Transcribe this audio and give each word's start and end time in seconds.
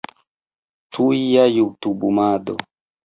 Tuja 0.93 1.43
jutubumado 1.55 2.53